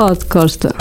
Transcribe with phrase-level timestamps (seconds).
[0.00, 0.74] Pod Costa.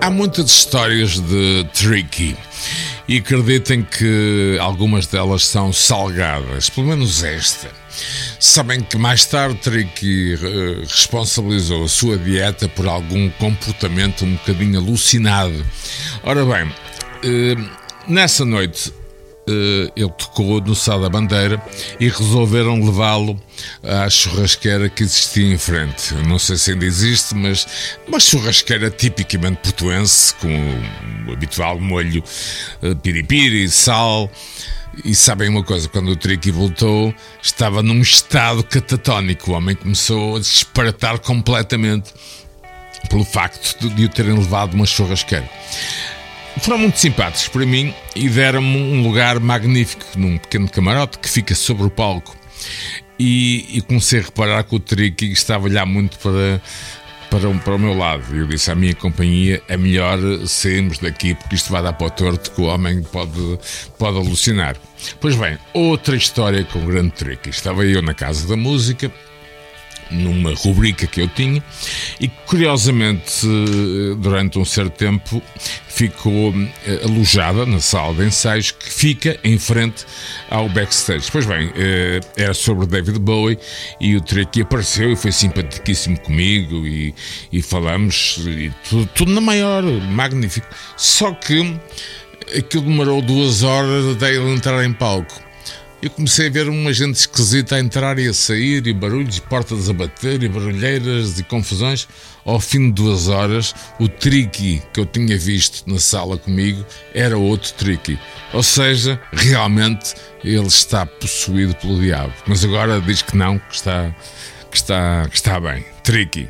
[0.00, 2.36] Há muitas histórias de Tricky
[3.08, 7.68] e acreditem que algumas delas são salgadas, pelo menos esta.
[8.38, 14.78] Sabem que mais tarde Tricky eh, responsabilizou a sua dieta por algum comportamento um bocadinho
[14.78, 15.66] alucinado.
[16.22, 16.72] Ora bem,
[17.24, 17.56] eh,
[18.06, 19.01] nessa noite
[19.46, 21.62] ele tocou no Sá da Bandeira
[21.98, 23.40] e resolveram levá-lo
[23.82, 26.14] à churrasqueira que existia em frente.
[26.26, 27.66] Não sei se ainda existe, mas
[28.06, 30.48] uma churrasqueira tipicamente portuense, com
[31.28, 32.22] o habitual molho
[32.82, 34.30] uh, piripiri, sal.
[35.04, 39.50] E sabem uma coisa, quando o Tricky voltou, estava num estado catatónico.
[39.50, 42.12] O homem começou a disparatar completamente
[43.08, 45.48] pelo facto de o terem levado uma churrasqueira.
[46.60, 51.54] Foram muito simpáticos para mim e deram-me um lugar magnífico num pequeno camarote que fica
[51.54, 52.36] sobre o palco.
[53.18, 56.60] E, e comecei a reparar que o Tricky estava lá muito para,
[57.30, 58.24] para, para o meu lado.
[58.34, 62.10] Eu disse à minha companhia: é melhor sairmos daqui porque isto vai dar para o
[62.10, 63.58] torto que o homem pode,
[63.98, 64.76] pode alucinar.
[65.20, 67.50] Pois bem, outra história com o grande Tricky.
[67.50, 69.10] Estava eu na Casa da Música
[70.12, 71.62] numa rubrica que eu tinha
[72.20, 73.46] e curiosamente
[74.18, 75.42] durante um certo tempo
[75.88, 76.54] ficou
[76.86, 80.06] eh, alojada na sala de ensaios que fica em frente
[80.50, 81.30] ao backstage.
[81.30, 83.58] Pois bem, eh, era sobre David Bowie
[84.00, 87.14] e o Tricky apareceu e foi simpaticíssimo comigo e,
[87.52, 90.66] e falamos e tudo, tudo na maior, magnífico.
[90.96, 91.76] Só que
[92.56, 95.51] aquilo demorou duas horas até ele entrar em palco
[96.02, 99.88] eu comecei a ver uma gente esquisita a entrar e a sair, e barulhos, portas
[99.88, 102.08] a bater, e barulheiras e confusões.
[102.44, 107.38] Ao fim de duas horas, o Tricky que eu tinha visto na sala comigo era
[107.38, 108.18] outro Tricky.
[108.52, 112.32] Ou seja, realmente ele está possuído pelo diabo.
[112.48, 114.12] Mas agora diz que não, que está,
[114.72, 115.84] que está, que está bem.
[116.02, 116.48] Tricky,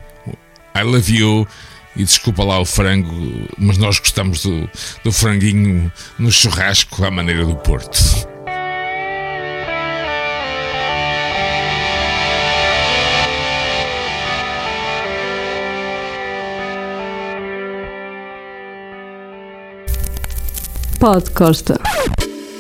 [0.75, 1.47] I love you.
[1.95, 4.67] E desculpa lá o frango, mas nós gostamos do,
[5.05, 8.22] do franguinho no churrasco à maneira do Porto.
[21.03, 21.81] Podcosta.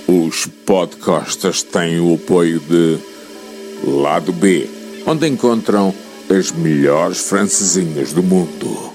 [0.08, 2.98] Os podcastas têm o apoio de
[3.84, 4.68] Lado B,
[5.06, 5.94] onde encontram
[6.28, 8.91] as melhores francesinhas do mundo.